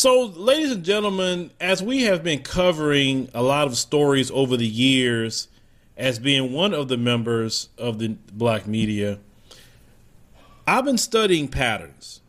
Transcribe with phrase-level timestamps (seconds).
[0.00, 4.66] So, ladies and gentlemen, as we have been covering a lot of stories over the
[4.66, 5.48] years,
[5.94, 9.18] as being one of the members of the black media,
[10.66, 12.22] I've been studying patterns.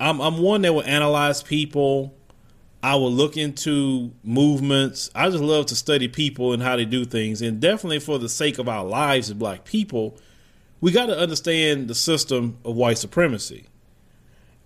[0.00, 2.14] I'm, I'm one that will analyze people.
[2.82, 5.10] I will look into movements.
[5.14, 7.42] I just love to study people and how they do things.
[7.42, 10.16] And definitely for the sake of our lives as black people,
[10.80, 13.66] we got to understand the system of white supremacy.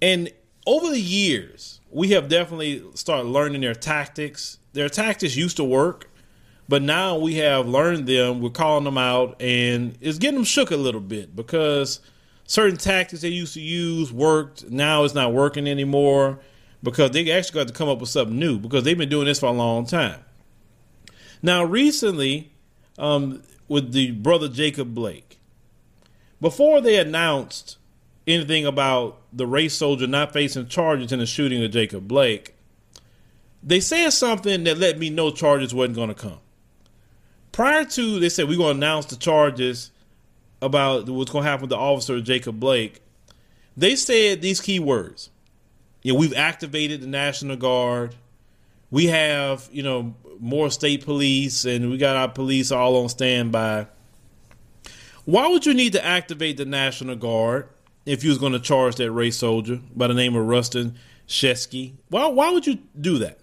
[0.01, 0.31] And
[0.67, 4.59] over the years, we have definitely started learning their tactics.
[4.73, 6.11] Their tactics used to work,
[6.69, 8.41] but now we have learned them.
[8.41, 12.01] We're calling them out, and it's getting them shook a little bit because
[12.47, 14.69] certain tactics they used to use worked.
[14.69, 16.41] Now it's not working anymore
[16.83, 19.39] because they actually got to come up with something new because they've been doing this
[19.39, 20.19] for a long time.
[21.43, 22.53] Now, recently,
[22.99, 25.39] um, with the brother Jacob Blake,
[26.41, 27.79] before they announced
[28.27, 32.55] anything about the race soldier not facing charges in the shooting of Jacob Blake,
[33.63, 36.39] they said something that let me know charges wasn't going to come.
[37.53, 39.91] Prior to, they said we're going to announce the charges
[40.61, 43.01] about what's going to happen with the officer Jacob Blake.
[43.77, 45.31] They said these key words.
[46.03, 48.15] You know, we've activated the National Guard.
[48.91, 53.87] We have, you know, more state police and we got our police all on standby.
[55.25, 57.69] Why would you need to activate the National Guard
[58.07, 60.95] if you was going to charge that race soldier by the name of Rusten
[61.29, 61.95] Sheskey.
[62.09, 63.39] Why why would you do that?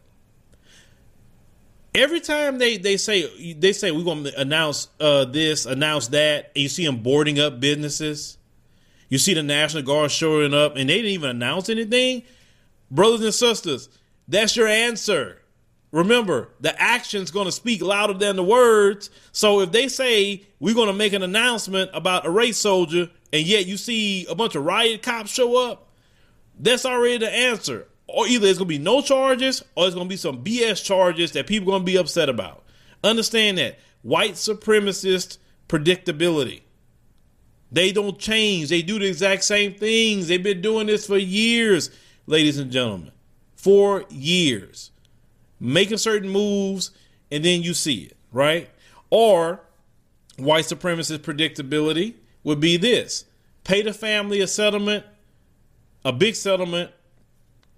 [1.94, 6.52] Every time they, they say they say we're going to announce uh, this, announce that,
[6.56, 8.38] and you see them boarding up businesses.
[9.10, 12.24] You see the National Guard showing up, and they didn't even announce anything.
[12.90, 13.90] Brothers and sisters,
[14.28, 15.42] that's your answer.
[15.92, 19.10] Remember, the action's going to speak louder than the words.
[19.34, 23.46] So if they say we're going to make an announcement about a race soldier, and
[23.46, 25.90] yet you see a bunch of riot cops show up,
[26.60, 27.88] that's already the answer.
[28.08, 31.48] Or either it's to be no charges, or it's to be some BS charges that
[31.48, 32.64] people are to be upset about.
[33.04, 35.38] Understand that white supremacist
[35.70, 36.62] predictability.
[37.72, 38.70] They don't change.
[38.70, 40.28] They do the exact same things.
[40.28, 41.90] They've been doing this for years,
[42.28, 43.12] ladies and gentlemen.
[43.56, 44.92] For years
[45.62, 46.92] making certain moves,
[47.30, 48.70] and then you see it, right?
[49.10, 49.62] Or
[50.38, 53.26] white supremacist predictability would be this
[53.64, 55.06] pay the family a settlement,
[56.04, 56.92] a big settlement,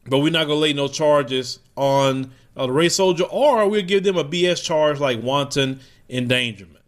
[0.05, 3.81] but we're not going to lay no charges on uh, the race soldier, or we'll
[3.81, 5.79] give them a BS charge like wanton
[6.09, 6.83] endangerment.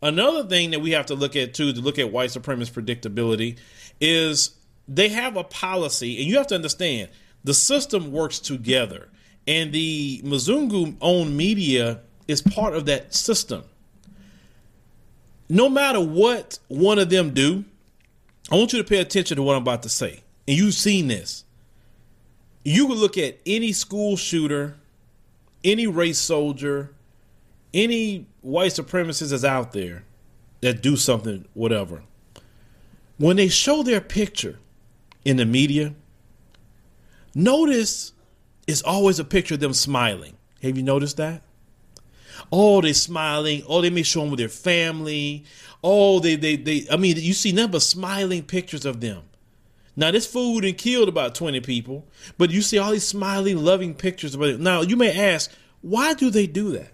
[0.00, 3.58] Another thing that we have to look at too, to look at white supremacist predictability,
[4.00, 4.56] is
[4.88, 7.08] they have a policy, and you have to understand
[7.44, 9.08] the system works together.
[9.46, 13.64] And the Mzungu owned media is part of that system.
[15.52, 17.66] No matter what one of them do,
[18.50, 20.22] I want you to pay attention to what I'm about to say.
[20.48, 21.44] And you've seen this.
[22.64, 24.76] You can look at any school shooter,
[25.62, 26.94] any race soldier,
[27.74, 30.04] any white supremacist that's out there
[30.62, 32.02] that do something, whatever.
[33.18, 34.58] When they show their picture
[35.22, 35.92] in the media,
[37.34, 38.14] notice
[38.66, 40.34] it's always a picture of them smiling.
[40.62, 41.42] Have you noticed that?
[42.50, 43.62] Oh, they're smiling.
[43.66, 45.44] Oh, they may show them with their family.
[45.82, 49.22] Oh, they, they, they, I mean, you see nothing but smiling pictures of them.
[49.94, 52.06] Now, this food and killed about 20 people,
[52.38, 54.58] but you see all these smiling, loving pictures of it.
[54.58, 55.50] Now, you may ask,
[55.82, 56.92] why do they do that?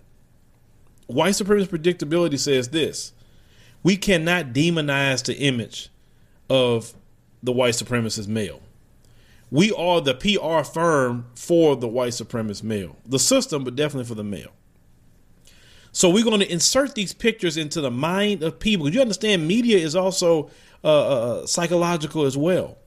[1.07, 3.13] White supremacist predictability says this
[3.83, 5.91] we cannot demonize the image
[6.51, 6.93] of
[7.43, 8.61] the white supremacist male
[9.51, 12.97] we are the PR firm for the white supremacist male.
[13.07, 14.53] The system, but definitely for the male.
[15.93, 18.89] So we're going to insert these pictures into the mind of people.
[18.89, 20.51] You understand, media is also
[20.85, 22.79] uh, uh, uh, psychological as well.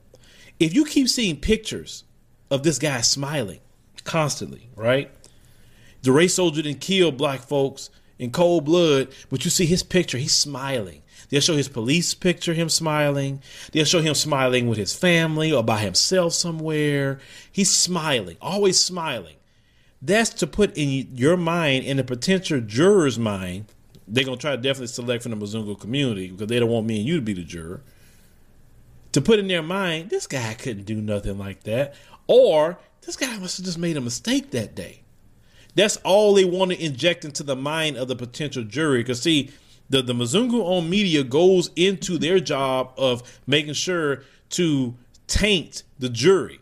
[0.58, 2.04] If you keep seeing pictures
[2.50, 3.60] of this guy smiling
[4.04, 5.10] constantly, right?
[6.02, 10.18] The race soldier didn't kill black folks in cold blood, but you see his picture,
[10.18, 11.02] he's smiling.
[11.28, 13.42] They'll show his police picture, him smiling.
[13.72, 17.20] They'll show him smiling with his family or by himself somewhere.
[17.50, 19.36] He's smiling, always smiling.
[20.02, 23.66] That's to put in your mind, in a potential juror's mind,
[24.08, 26.98] they're gonna try to definitely select from the Mzungu community because they don't want me
[26.98, 27.82] and you to be the juror.
[29.12, 31.94] To put in their mind, this guy couldn't do nothing like that,
[32.26, 35.02] or this guy must have just made a mistake that day.
[35.74, 39.00] That's all they want to inject into the mind of the potential jury.
[39.00, 39.50] Because see,
[39.88, 44.96] the the Mzungu owned media goes into their job of making sure to
[45.26, 46.58] taint the jury.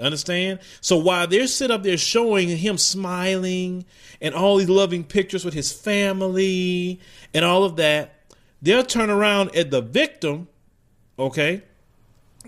[0.00, 0.58] Understand?
[0.80, 3.84] So while they're sit up there showing him smiling
[4.20, 7.00] and all these loving pictures with his family
[7.32, 8.14] and all of that,
[8.60, 10.48] they'll turn around at the victim.
[11.18, 11.62] Okay,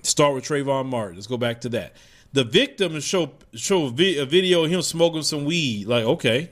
[0.03, 1.15] start with Trayvon Martin.
[1.15, 1.95] Let's go back to that.
[2.33, 5.87] The victim show show a video of him smoking some weed.
[5.87, 6.51] Like, okay,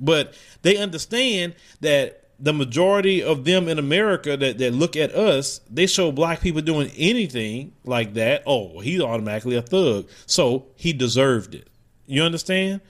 [0.00, 5.60] but they understand that the majority of them in America that, that look at us,
[5.70, 8.42] they show black people doing anything like that.
[8.46, 10.08] Oh, he's automatically a thug.
[10.26, 11.68] So he deserved it.
[12.06, 12.80] You understand?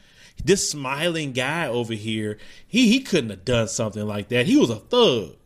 [0.43, 4.47] This smiling guy over here, he, he couldn't have done something like that.
[4.47, 5.37] He was a thug.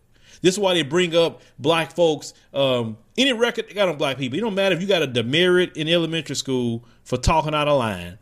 [0.41, 2.33] This is why they bring up black folks.
[2.55, 4.39] Um, any record they got on black people.
[4.39, 7.77] It don't matter if you got a demerit in elementary school for talking out of
[7.77, 8.19] line.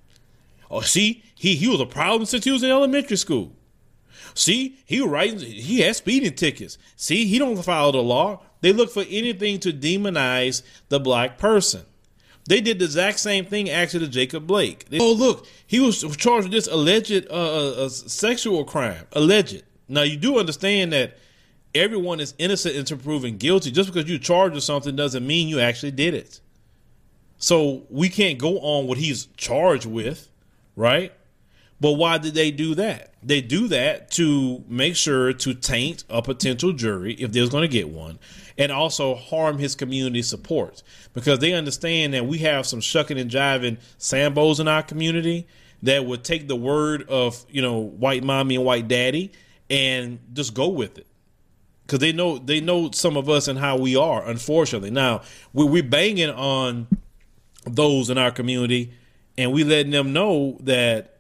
[0.71, 3.53] Oh, see, he, he was a problem since he was in elementary school.
[4.35, 5.43] See, he writes.
[5.43, 6.79] He has speeding tickets.
[6.97, 8.43] See, he don't follow the law.
[8.61, 11.83] They look for anything to demonize the black person.
[12.47, 14.89] They did the exact same thing actually to Jacob Blake.
[14.91, 19.07] They, oh, look, he was charged with this alleged uh, uh, sexual crime.
[19.13, 19.63] Alleged.
[19.89, 21.19] Now you do understand that
[21.75, 23.71] everyone is innocent until proven guilty.
[23.71, 26.41] Just because you charged with something doesn't mean you actually did it.
[27.39, 30.29] So we can't go on what he's charged with,
[30.77, 31.13] right?
[31.85, 33.13] But why did they do that?
[33.23, 37.69] They do that to make sure to taint a potential jury if there's going to
[37.69, 38.19] get one,
[38.57, 40.83] and also harm his community support
[41.13, 45.47] because they understand that we have some shucking and jiving sambos in our community
[45.83, 49.31] that would take the word of you know white mommy and white daddy
[49.69, 51.07] and just go with it
[51.83, 54.27] because they know they know some of us and how we are.
[54.27, 55.21] Unfortunately, now
[55.53, 56.89] we we're banging on
[57.67, 58.95] those in our community,
[59.37, 61.14] and we letting them know that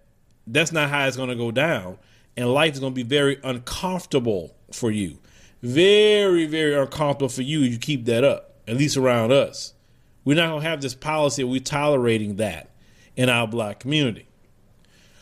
[0.46, 1.98] that's not how it's going to go down.
[2.36, 5.18] And life is going to be very uncomfortable for you.
[5.62, 7.60] Very, very uncomfortable for you.
[7.60, 9.72] You keep that up, at least around us.
[10.24, 11.44] We're not going to have this policy.
[11.44, 12.70] We're tolerating that
[13.16, 14.26] in our black community.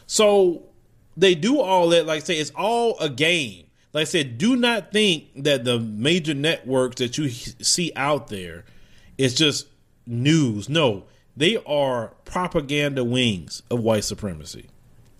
[0.06, 0.64] So
[1.16, 2.06] they do all that.
[2.06, 3.66] Like I say, it's all a game.
[3.92, 8.64] Like I said, do not think that the major networks that you see out there
[9.19, 9.66] is just
[10.06, 10.69] news.
[10.69, 11.04] No,
[11.36, 14.69] they are propaganda wings of white supremacy.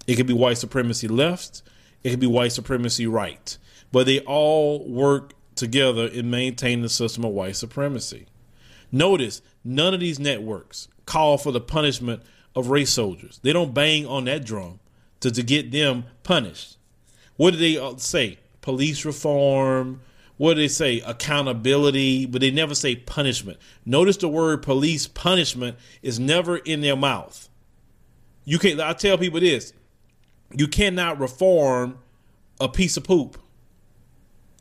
[0.07, 1.63] It could be white supremacy left,
[2.03, 3.57] it could be white supremacy right,
[3.93, 8.27] but they all work together in maintaining the system of white supremacy.
[8.91, 12.23] Notice none of these networks call for the punishment
[12.55, 13.41] of race soldiers.
[13.43, 14.81] They don't bang on that drum
[15.21, 16.77] to, to get them punished.
[17.37, 18.39] What do they uh, say?
[18.61, 20.01] Police reform.
[20.37, 21.01] What do they say?
[21.01, 23.59] Accountability, but they never say punishment.
[23.87, 27.49] Notice the word police punishment is never in their mouth.
[28.45, 28.81] You can't.
[28.81, 29.73] I tell people this:
[30.57, 31.99] you cannot reform
[32.61, 33.39] a piece of poop.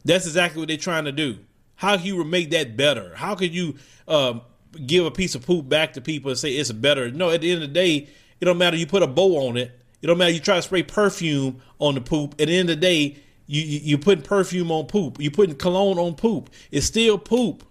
[0.03, 1.39] That's exactly what they're trying to do.
[1.75, 3.15] How can you make that better?
[3.15, 3.75] How could you
[4.07, 4.41] um,
[4.85, 7.11] give a piece of poop back to people and say it's better?
[7.11, 8.07] No, at the end of the day,
[8.39, 8.77] it don't matter.
[8.77, 9.71] You put a bow on it.
[10.01, 10.31] It don't matter.
[10.31, 12.33] You try to spray perfume on the poop.
[12.39, 15.17] At the end of the day, you, you you putting perfume on poop.
[15.19, 16.49] You're putting cologne on poop.
[16.71, 17.63] It's still poop.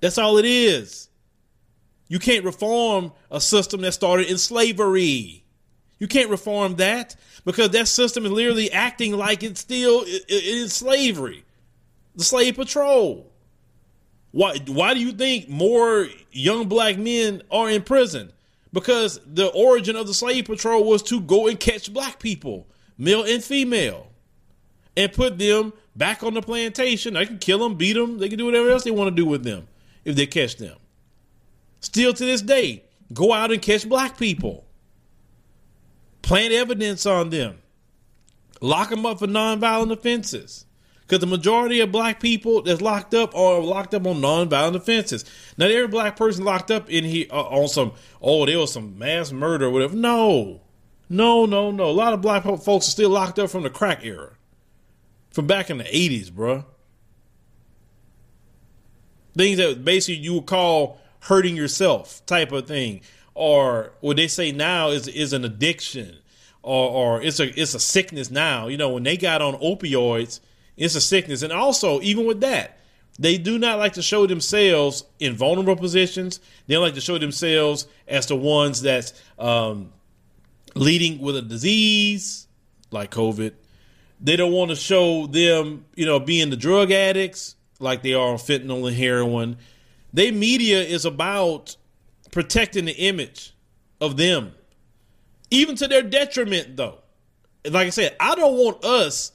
[0.00, 1.08] That's all it is.
[2.08, 5.45] You can't reform a system that started in slavery.
[5.98, 11.44] You can't reform that because that system is literally acting like it's still in slavery.
[12.16, 13.32] The slave patrol.
[14.32, 18.32] Why why do you think more young black men are in prison?
[18.72, 22.66] Because the origin of the slave patrol was to go and catch black people,
[22.98, 24.08] male and female,
[24.96, 27.14] and put them back on the plantation.
[27.14, 29.24] They can kill them, beat them, they can do whatever else they want to do
[29.24, 29.66] with them
[30.04, 30.76] if they catch them.
[31.80, 32.84] Still to this day,
[33.14, 34.65] go out and catch black people
[36.26, 37.56] plant evidence on them,
[38.60, 40.66] lock them up for nonviolent offenses.
[41.02, 45.24] Because the majority of black people that's locked up are locked up on nonviolent offenses.
[45.56, 48.98] Not every black person locked up in here uh, on some, oh, there was some
[48.98, 49.94] mass murder or whatever.
[49.94, 50.62] No,
[51.08, 51.84] no, no, no.
[51.84, 54.32] A lot of black folks are still locked up from the crack era,
[55.30, 56.64] from back in the 80s, bro.
[59.36, 63.02] Things that basically you would call hurting yourself type of thing
[63.36, 66.16] or what they say now is is an addiction
[66.62, 68.66] or or it's a it's a sickness now.
[68.66, 70.40] You know, when they got on opioids,
[70.76, 71.42] it's a sickness.
[71.42, 72.78] And also, even with that,
[73.18, 76.40] they do not like to show themselves in vulnerable positions.
[76.66, 79.92] They don't like to show themselves as the ones that's um,
[80.74, 82.48] leading with a disease
[82.90, 83.52] like COVID.
[84.18, 88.28] They don't want to show them, you know, being the drug addicts like they are
[88.28, 89.58] on fentanyl and heroin.
[90.14, 91.76] They media is about
[92.30, 93.54] protecting the image
[94.00, 94.52] of them,
[95.50, 96.98] even to their detriment, though.
[97.68, 99.32] Like I said, I don't want us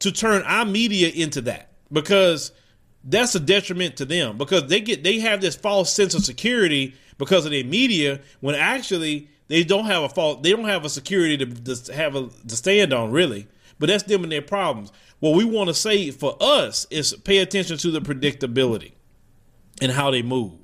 [0.00, 2.52] to turn our media into that because
[3.04, 6.94] that's a detriment to them because they get they have this false sense of security
[7.18, 10.88] because of their media when actually they don't have a fault they don't have a
[10.88, 11.46] security to,
[11.76, 13.46] to have a to stand on really.
[13.78, 14.92] But that's them and their problems.
[15.18, 18.92] What we want to say for us is pay attention to the predictability
[19.82, 20.63] and how they move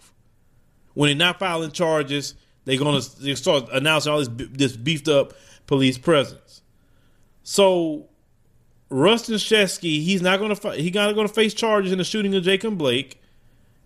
[0.94, 5.32] when they're not filing charges they're going to start announcing all this this beefed up
[5.66, 6.62] police presence
[7.42, 8.10] so
[8.90, 12.34] Rusten Sheskey, he's not going to he's not going to face charges in the shooting
[12.34, 13.18] of Jacob Blake.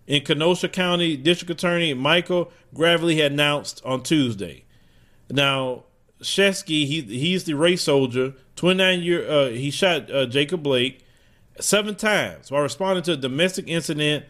[0.07, 4.63] In Kenosha County District Attorney Michael Graveley had announced on Tuesday.
[5.31, 5.85] Now,
[6.21, 9.27] Sheskey, he he's the race soldier, 29 year.
[9.27, 11.03] Uh, he shot uh, Jacob Blake
[11.59, 14.25] seven times while responding to a domestic incident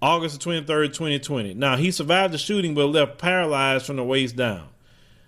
[0.00, 1.54] August 23rd, 2020.
[1.54, 4.68] Now, he survived the shooting but left paralyzed from the waist down.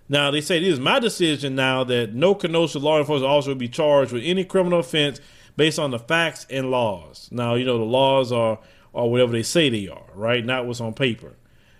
[0.09, 3.57] Now, they say it is my decision now that no Kenosha law enforcement officer will
[3.57, 5.21] be charged with any criminal offense
[5.57, 7.29] based on the facts and laws.
[7.31, 8.59] Now, you know, the laws are,
[8.95, 10.45] are whatever they say they are, right?
[10.45, 11.35] Not what's on paper.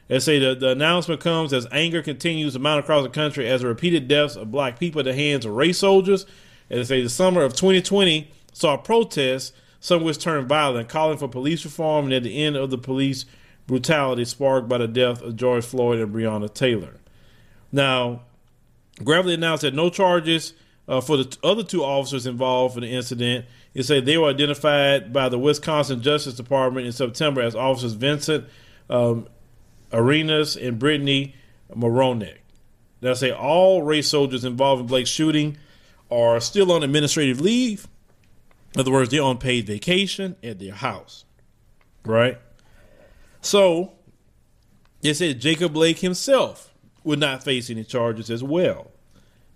[0.09, 3.61] They say the, the announcement comes as anger continues to mount across the country as
[3.63, 6.27] the repeated deaths of black people at the hands of race soldiers.
[6.69, 11.27] And they say the summer of 2020 saw protests, some which turned violent, calling for
[11.27, 13.25] police reform and at the end of the police
[13.67, 17.01] brutality sparked by the death of George Floyd and Breonna Taylor.
[17.73, 18.23] Now,
[18.99, 20.53] Graveley announced that no charges
[20.87, 23.47] uh, for the t- other two officers involved in the incident.
[23.73, 28.47] He said they were identified by the Wisconsin Justice Department in September as officers Vincent
[28.91, 29.29] um,
[29.93, 31.37] Arenas and Brittany
[31.75, 32.39] Meronek.
[33.01, 35.57] They say all race soldiers involved in Blake's shooting
[36.11, 37.87] are still on administrative leave.
[38.75, 41.25] In other words, they're on paid vacation at their house.
[42.05, 42.39] Right?
[43.41, 43.93] So,
[45.01, 46.73] they said Jacob Blake himself
[47.05, 48.91] would not face any charges as well.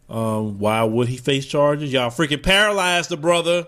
[0.09, 1.93] Um, why would he face charges?
[1.93, 3.67] Y'all freaking paralyzed the brother.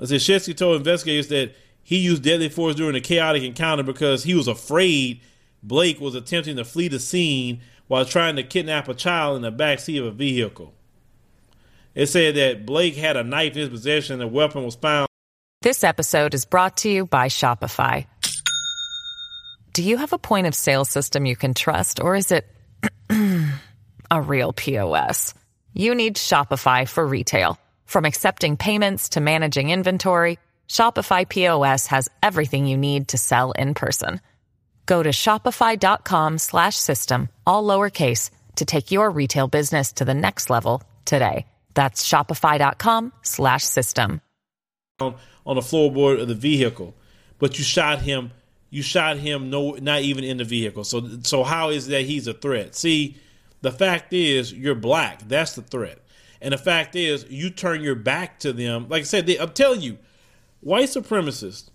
[0.00, 4.24] I said Sheskey told investigators that he used deadly force during a chaotic encounter because
[4.24, 5.20] he was afraid
[5.62, 9.52] Blake was attempting to flee the scene while trying to kidnap a child in the
[9.52, 10.74] backseat of a vehicle.
[11.94, 15.08] It said that Blake had a knife in his possession and the weapon was found.
[15.60, 18.06] This episode is brought to you by Shopify.
[19.72, 22.46] Do you have a point of sale system you can trust, or is it
[24.10, 25.34] a real POS?
[25.72, 27.58] You need Shopify for retail.
[27.86, 33.74] From accepting payments to managing inventory, Shopify POS has everything you need to sell in
[33.74, 34.20] person.
[34.84, 40.50] Go to shopify.com slash system, all lowercase, to take your retail business to the next
[40.50, 41.46] level today.
[41.74, 44.20] That's shopify.com slash system.
[45.00, 46.94] On, the floorboard of the vehicle,
[47.38, 48.30] but you shot him
[48.72, 50.82] you shot him no not even in the vehicle.
[50.82, 52.74] So so how is that he's a threat?
[52.74, 53.16] See,
[53.60, 55.28] the fact is you're black.
[55.28, 55.98] That's the threat.
[56.40, 58.86] And the fact is you turn your back to them.
[58.88, 59.98] Like I said, they, I'm telling you,
[60.60, 61.68] white supremacists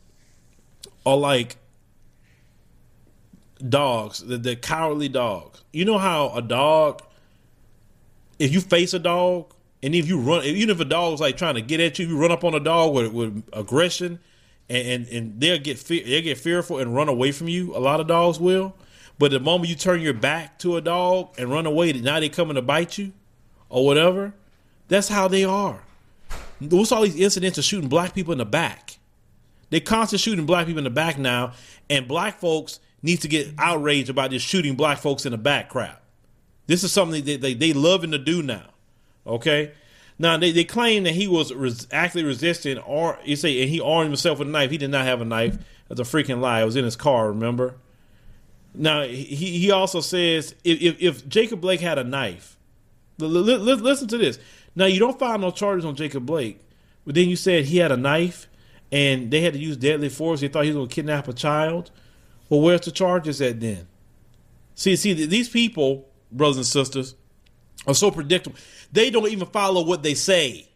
[1.06, 1.58] are like
[3.70, 5.64] dogs, the, the cowardly dogs.
[5.72, 7.04] You know how a dog
[8.40, 11.56] if you face a dog and if you run even if a dog's like trying
[11.56, 14.20] to get at you, you run up on a dog with, with aggression
[14.70, 17.76] and, and, and they'll get fe- they'll get fearful and run away from you.
[17.76, 18.76] A lot of dogs will,
[19.20, 22.30] but the moment you turn your back to a dog and run away, now they
[22.30, 23.14] coming to bite you
[23.70, 24.34] or whatever.
[24.88, 25.82] That's how they are.
[26.60, 28.98] What's all these incidents of shooting black people in the back?
[29.70, 31.54] They constantly shooting black people in the back now,
[31.90, 35.70] and black folks need to get outraged about this shooting black folks in the back
[35.70, 36.02] crap.
[36.66, 38.66] This is something they, they, they loving to do now.
[39.28, 39.72] Okay?
[40.20, 43.80] Now they, they claim that he was res- actually resisting, or you say, and he
[43.80, 44.72] armed himself with a knife.
[44.72, 45.58] He did not have a knife.
[45.88, 46.62] That's a freaking lie.
[46.62, 47.28] It was in his car.
[47.28, 47.76] Remember?
[48.74, 52.58] Now he he also says if if, if Jacob Blake had a knife,
[53.20, 54.40] listen to this.
[54.76, 56.60] Now you don't find no charges on Jacob Blake,
[57.06, 58.48] but then you said he had a knife
[58.92, 60.42] and they had to use deadly force.
[60.42, 61.92] They thought he was going to kidnap a child.
[62.50, 63.88] Well, where's the charges at then?
[64.76, 67.16] See, see, these people, brothers and sisters,
[67.88, 68.58] are so predictable.
[68.92, 70.70] They don't even follow what they say.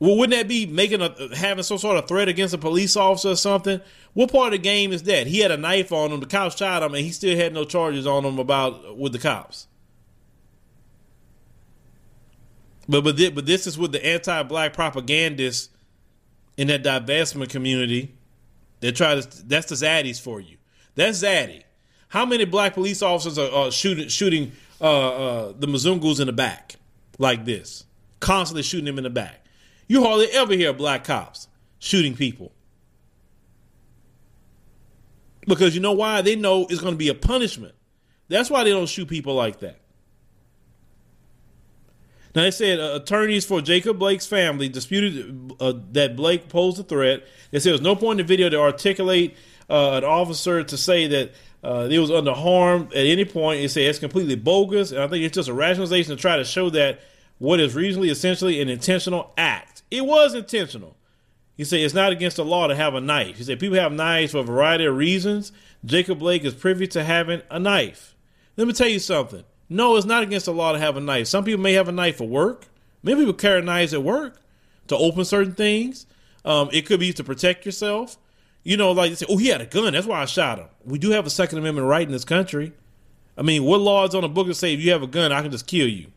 [0.00, 3.30] Well, wouldn't that be making a having some sort of threat against a police officer
[3.30, 3.80] or something?
[4.14, 5.26] What part of the game is that?
[5.26, 6.20] He had a knife on him.
[6.20, 9.18] The cops shot him, and he still had no charges on him about with the
[9.18, 9.66] cops.
[12.88, 15.68] But but this, but this is with the anti-black propagandists
[16.56, 18.16] in that divestment community
[18.80, 19.46] that try to.
[19.46, 20.58] That's the zaddies for you.
[20.94, 21.64] That's zaddy.
[22.08, 26.32] How many black police officers are, are shooting shooting uh, uh, the Mzungus in the
[26.32, 26.76] back
[27.18, 27.84] like this,
[28.20, 29.44] constantly shooting them in the back.
[29.86, 32.52] You hardly ever hear black cops shooting people.
[35.46, 36.20] Because you know why?
[36.20, 37.74] They know it's going to be a punishment.
[38.28, 39.80] That's why they don't shoot people like that.
[42.34, 46.82] Now, they said uh, attorneys for Jacob Blake's family disputed uh, that Blake posed a
[46.82, 47.26] threat.
[47.50, 49.36] They said there was no point in the video to articulate
[49.68, 51.32] uh, an officer to say that
[51.62, 53.60] uh, he was under harm at any point.
[53.60, 54.92] They say it's completely bogus.
[54.92, 57.00] And I think it's just a rationalization to try to show that
[57.38, 59.82] what is reasonably, essentially, an intentional act.
[59.90, 60.96] It was intentional.
[61.56, 63.36] He said it's not against the law to have a knife.
[63.36, 65.50] He said people have knives for a variety of reasons.
[65.84, 68.14] Jacob Blake is privy to having a knife.
[68.56, 69.44] Let me tell you something.
[69.68, 71.26] No, it's not against the law to have a knife.
[71.26, 72.66] Some people may have a knife for work.
[73.02, 74.40] Many people carry knives at work
[74.86, 76.06] to open certain things.
[76.44, 78.16] Um, it could be used to protect yourself.
[78.68, 79.94] You know, like say, oh, he had a gun.
[79.94, 80.66] That's why I shot him.
[80.84, 82.74] We do have a Second Amendment right in this country.
[83.34, 85.32] I mean, what law is on the book that say if you have a gun,
[85.32, 86.08] I can just kill you?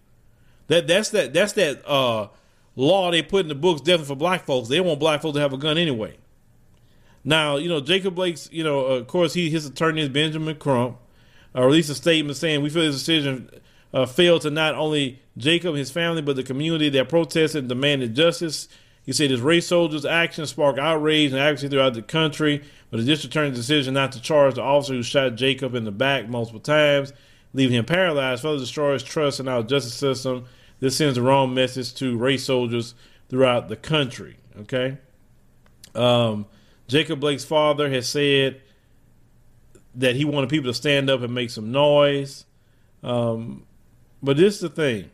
[0.68, 2.28] That that's that that's that uh,
[2.76, 4.68] law they put in the books definitely for black folks.
[4.68, 6.18] They want black folks to have a gun anyway.
[7.24, 10.98] Now, you know, Jacob Blake's, you know, of course, he his attorney is Benjamin Crump
[11.56, 13.50] uh, released a statement saying we feel this decision
[13.94, 17.70] uh, failed to not only Jacob and his family, but the community that protested and
[17.70, 18.68] demanded justice.
[19.12, 23.04] He said his race soldiers' actions sparked outrage and advocacy throughout the country, but the
[23.04, 26.62] district attorney's decision not to charge the officer who shot Jacob in the back multiple
[26.62, 27.12] times,
[27.52, 30.46] leaving him paralyzed, further destroys trust in our justice system.
[30.80, 32.96] This sends the wrong message to race soldiers
[33.28, 34.38] throughout the country.
[34.62, 34.98] Okay.
[35.94, 36.46] Um,
[36.88, 38.62] Jacob Blake's father has said
[39.94, 42.46] that he wanted people to stand up and make some noise.
[43.04, 43.66] Um,
[44.24, 45.10] but this is the thing.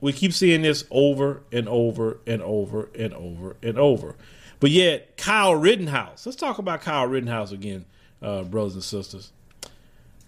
[0.00, 4.16] We keep seeing this over and over and over and over and over.
[4.60, 7.84] But yet, Kyle Rittenhouse, let's talk about Kyle Rittenhouse again,
[8.22, 9.32] uh, brothers and sisters.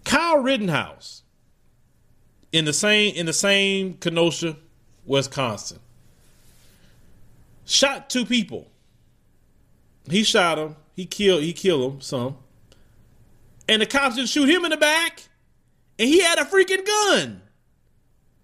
[0.04, 1.22] Kyle Rittenhouse
[2.52, 4.56] in the same in the same Kenosha,
[5.04, 5.80] Wisconsin,
[7.66, 8.70] shot two people.
[10.10, 10.76] He shot them.
[10.94, 11.42] He killed.
[11.42, 12.00] He killed them.
[12.00, 12.36] Some
[13.68, 15.22] and the cops didn't shoot him in the back,
[15.98, 17.42] and he had a freaking gun.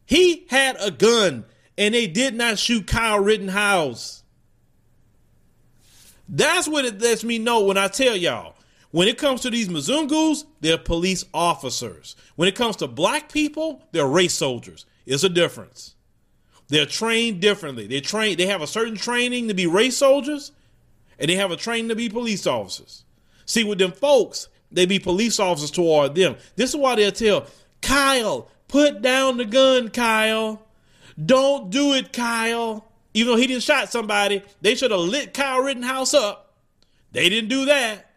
[0.06, 1.44] He had a gun,
[1.78, 4.22] and they did not shoot Kyle Rittenhouse.
[6.28, 8.56] That's what it lets me know when I tell y'all.
[8.90, 12.14] When it comes to these Mzungus, they're police officers.
[12.36, 14.86] When it comes to black people, they're race soldiers.
[15.04, 15.96] It's a difference.
[16.68, 17.86] They're trained differently.
[17.86, 18.36] They train.
[18.36, 20.52] They have a certain training to be race soldiers,
[21.18, 23.04] and they have a training to be police officers.
[23.46, 26.36] See, with them folks, they be police officers toward them.
[26.56, 27.46] This is why they'll tell
[27.82, 30.60] Kyle, put down the gun, Kyle.
[31.24, 32.84] Don't do it, Kyle.
[33.14, 36.56] Even though he didn't shot somebody, they should have lit Kyle Rittenhouse up.
[37.12, 38.10] They didn't do that.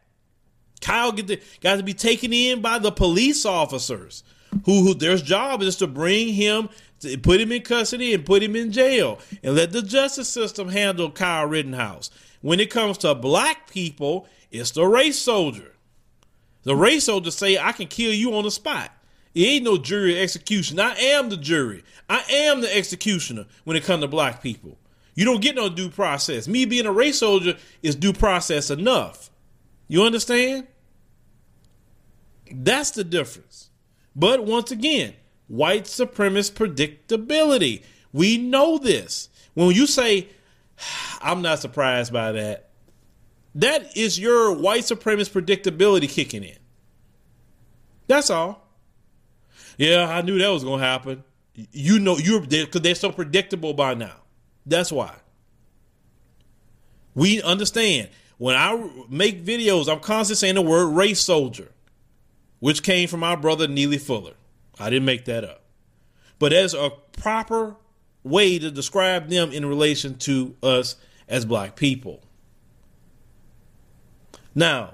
[0.82, 4.24] Kyle get the, got to be taken in by the police officers
[4.66, 6.70] who, who their job is to bring him,
[7.02, 10.70] to put him in custody and put him in jail and let the justice system
[10.70, 12.10] handle Kyle Rittenhouse.
[12.42, 15.76] When it comes to black people, it's the race soldier.
[16.64, 18.92] The race soldiers say, I can kill you on the spot.
[19.38, 20.80] It ain't no jury execution.
[20.80, 21.84] I am the jury.
[22.10, 24.80] I am the executioner when it comes to black people.
[25.14, 26.48] You don't get no due process.
[26.48, 29.30] Me being a race soldier is due process enough.
[29.88, 30.66] You understand?
[32.52, 33.70] That's the difference.
[34.16, 35.14] But once again,
[35.48, 37.84] white supremacist predictability.
[38.12, 39.30] We know this.
[39.54, 40.30] When you say,
[41.22, 42.70] I'm not surprised by that,
[43.54, 46.58] that is your white supremacist predictability kicking in.
[48.08, 48.67] That's all.
[49.78, 51.24] Yeah, I knew that was going to happen.
[51.54, 54.16] You know, you're because they're so predictable by now.
[54.66, 55.16] That's why.
[57.16, 61.72] We understand when I make videos, I'm constantly saying the word race soldier,
[62.60, 64.34] which came from our brother Neely Fuller.
[64.80, 65.64] I didn't make that up.
[66.38, 67.76] But as a proper
[68.24, 70.96] way to describe them in relation to us
[71.28, 72.22] as black people.
[74.54, 74.94] Now,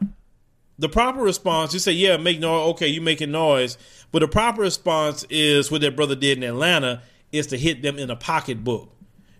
[0.84, 2.72] the proper response, you say, yeah, make noise.
[2.72, 3.78] Okay, you making noise.
[4.12, 7.98] But the proper response is what that brother did in Atlanta is to hit them
[7.98, 8.94] in a pocketbook.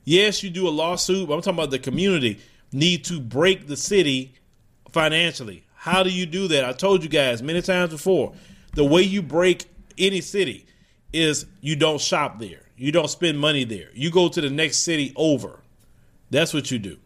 [0.06, 2.40] Yes, you do a lawsuit, but I'm talking about the community
[2.72, 4.36] need to break the city
[4.94, 5.66] financially.
[5.76, 6.64] How do you do that?
[6.64, 8.34] I told you guys many times before.
[8.76, 9.66] The way you break
[9.98, 10.66] any city
[11.12, 12.62] is you don't shop there.
[12.78, 13.90] You don't spend money there.
[13.94, 15.60] You go to the next city over.
[16.30, 17.00] That's what you do.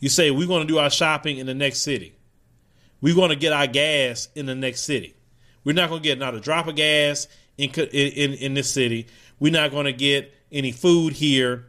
[0.00, 2.16] You say, we're going to do our shopping in the next city.
[3.00, 5.14] We're going to get our gas in the next city.
[5.64, 9.06] We're not going to get not a drop of gas in, in, in this city.
[9.38, 11.66] We're not going to get any food here.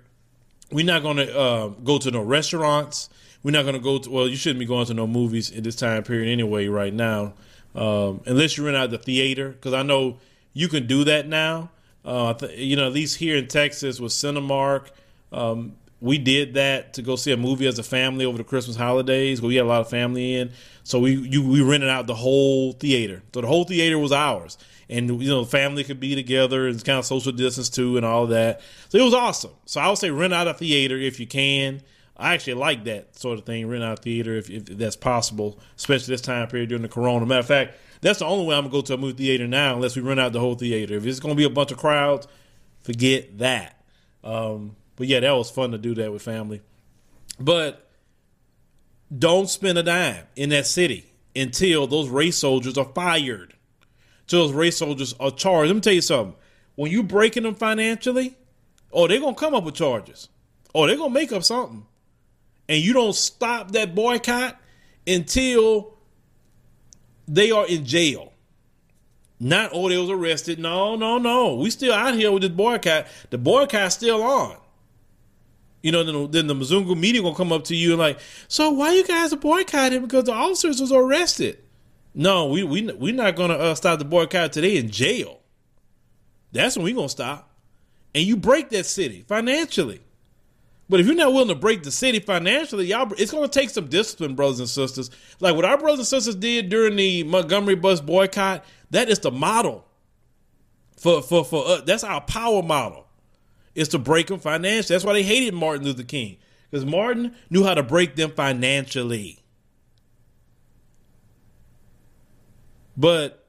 [0.71, 3.09] We're not going to uh, go to no restaurants.
[3.43, 5.63] We're not going to go to, well, you shouldn't be going to no movies in
[5.63, 7.33] this time period anyway, right now,
[7.75, 9.49] um, unless you rent out the theater.
[9.49, 10.17] Because I know
[10.53, 11.71] you can do that now.
[12.03, 14.89] Uh, you know, at least here in Texas with Cinemark,
[15.31, 18.75] um, we did that to go see a movie as a family over the Christmas
[18.75, 19.41] holidays.
[19.41, 20.51] We had a lot of family in,
[20.83, 23.21] so we you, we rented out the whole theater.
[23.33, 24.57] So the whole theater was ours,
[24.89, 28.05] and you know, family could be together and it's kind of social distance too, and
[28.05, 28.61] all that.
[28.89, 29.51] So it was awesome.
[29.65, 31.81] So I would say rent out a theater if you can.
[32.17, 36.13] I actually like that sort of thing, rent out theater if, if that's possible, especially
[36.13, 37.25] this time period during the corona.
[37.25, 39.75] Matter of fact, that's the only way I'm gonna go to a movie theater now,
[39.75, 40.95] unless we rent out the whole theater.
[40.95, 42.27] If it's gonna be a bunch of crowds,
[42.83, 43.83] forget that.
[44.23, 46.61] Um, but yeah, that was fun to do that with family.
[47.39, 47.89] But
[49.17, 53.55] don't spend a dime in that city until those race soldiers are fired.
[54.25, 55.69] Until those race soldiers are charged.
[55.69, 56.35] Let me tell you something.
[56.75, 58.37] When you breaking them financially,
[58.93, 60.29] oh, they're gonna come up with charges.
[60.75, 61.83] Oh, they're gonna make up something.
[62.69, 64.61] And you don't stop that boycott
[65.07, 65.97] until
[67.27, 68.33] they are in jail.
[69.39, 70.59] Not oh they was arrested.
[70.59, 71.55] No, no, no.
[71.55, 73.07] We still out here with this boycott.
[73.31, 74.57] The boycott's still on.
[75.81, 78.69] You know, then, then the Mzungu media gonna come up to you and like, so
[78.69, 81.57] why you guys are boycotting because the officers was arrested?
[82.13, 85.39] No, we we we're not gonna uh, stop the boycott today in jail.
[86.51, 87.49] That's when we gonna stop.
[88.13, 90.01] And you break that city financially.
[90.89, 93.87] But if you're not willing to break the city financially, y'all, it's to take some
[93.87, 95.09] discipline, brothers and sisters.
[95.39, 99.31] Like what our brothers and sisters did during the Montgomery bus boycott, that is the
[99.31, 99.85] model
[100.97, 101.83] for for for us.
[101.85, 103.07] That's our power model.
[103.73, 104.93] Is to break them financially.
[104.93, 106.37] That's why they hated Martin Luther King
[106.69, 109.39] because Martin knew how to break them financially.
[112.97, 113.47] But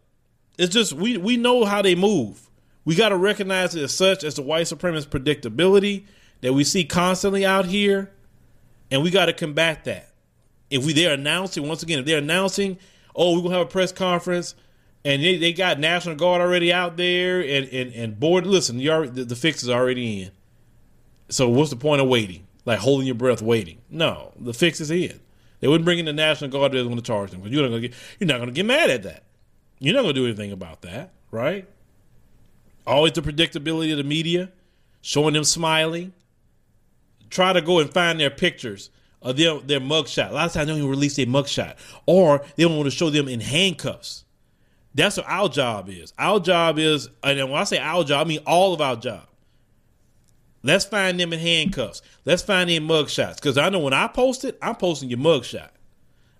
[0.59, 2.51] it's just we we know how they move.
[2.85, 6.05] We got to recognize it as such as the white supremacist predictability
[6.41, 8.11] that we see constantly out here,
[8.91, 10.13] and we got to combat that.
[10.71, 12.79] If we they're announcing once again, if they're announcing,
[13.15, 14.55] oh, we're gonna have a press conference,
[15.05, 18.47] and they, they got National Guard already out there, and and, and board.
[18.47, 20.31] Listen, you already, the, the fix is already in.
[21.29, 22.47] So what's the point of waiting?
[22.65, 23.79] Like holding your breath, waiting?
[23.91, 25.19] No, the fix is in.
[25.61, 26.73] They wouldn't bring in the National Guard.
[26.73, 27.97] They're going to charge them because you're not going to get.
[28.19, 29.25] You're not going to get mad at that.
[29.79, 31.67] You're not going to do anything about that, right?
[32.87, 34.51] Always the predictability of the media,
[35.01, 36.13] showing them smiling,
[37.31, 40.31] try to go and find their pictures of their, their mugshot.
[40.31, 41.77] A lot of times they don't even release their mugshot.
[42.07, 44.25] Or they don't want to show them in handcuffs.
[44.95, 46.13] That's what our job is.
[46.19, 49.27] Our job is, and when I say our job, I mean all of our job.
[50.63, 52.03] Let's find them in handcuffs.
[52.25, 53.37] Let's find them mugshots.
[53.37, 55.71] Because I know when I post it, I'm posting your mugshot.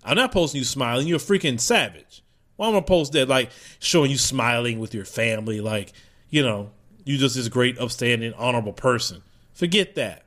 [0.03, 1.07] I'm not posting you smiling.
[1.07, 2.23] You're a freaking savage.
[2.55, 5.91] Why am I post that like showing you smiling with your family, like,
[6.29, 6.71] you know,
[7.03, 9.21] you just this great, upstanding, honorable person.
[9.53, 10.23] Forget that.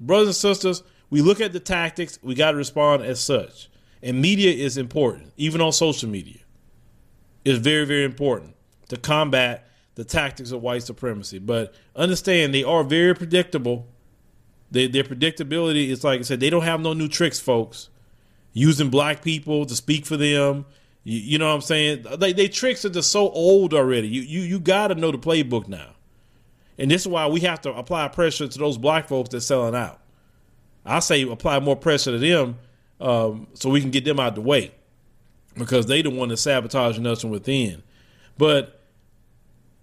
[0.00, 3.68] Brothers and sisters, we look at the tactics, we got to respond as such.
[4.02, 6.40] And media is important, even on social media.
[7.46, 8.56] It's very, very important
[8.88, 11.38] to combat the tactics of white supremacy.
[11.38, 13.86] But understand they are very predictable.
[14.72, 17.88] They, their predictability is like I said, they don't have no new tricks, folks.
[18.52, 20.66] Using black people to speak for them.
[21.04, 22.04] You, you know what I'm saying?
[22.18, 24.08] They, they tricks are just so old already.
[24.08, 25.90] You you you got to know the playbook now.
[26.78, 29.76] And this is why we have to apply pressure to those black folks that's selling
[29.76, 30.00] out.
[30.84, 32.58] I say apply more pressure to them
[33.00, 34.72] um, so we can get them out the way
[35.56, 37.82] because they the one that's sabotaging us from within.
[38.38, 38.80] But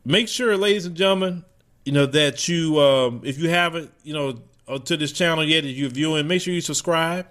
[0.06, 1.44] make sure, ladies and gentlemen,
[1.86, 5.62] you know that you, um, if you haven't, you know, uh, to this channel yet
[5.62, 7.28] that you're viewing, make sure you subscribe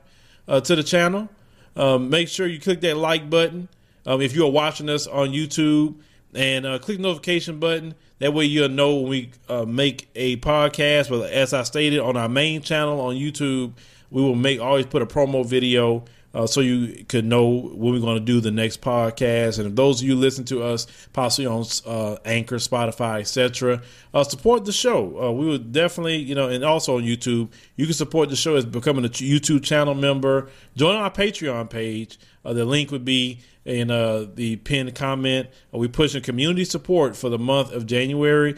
[0.48, 1.28] uh, to the channel.
[1.74, 3.68] Um, make sure you click that like button
[4.05, 5.94] um, if you are watching us on YouTube
[6.35, 7.94] and uh, click the notification button.
[8.18, 11.09] That way you'll know when we uh, make a podcast.
[11.09, 13.72] But as I stated on our main channel on YouTube,
[14.11, 18.01] we will make always put a promo video uh, so you could know when we're
[18.01, 19.59] going to do the next podcast.
[19.59, 23.83] And if those of you listen to us possibly on uh, Anchor, Spotify, etc.,
[24.14, 25.23] uh, support the show.
[25.23, 28.57] Uh, we would definitely, you know, and also on YouTube, you can support the show
[28.57, 30.49] as becoming a YouTube channel member.
[30.77, 32.18] Join our Patreon page.
[32.45, 35.49] Uh, the link would be in uh, the pinned comment.
[35.71, 38.57] We pushing community support for the month of January,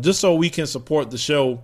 [0.00, 1.62] just so we can support the show.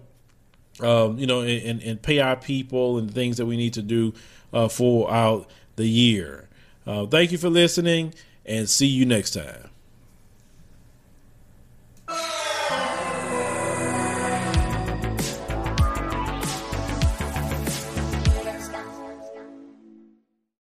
[0.80, 4.14] Um, you know, and, and, pay our people and things that we need to do
[4.52, 6.48] uh, for out the year.
[6.86, 8.14] Uh, thank you for listening,
[8.46, 9.67] and see you next time.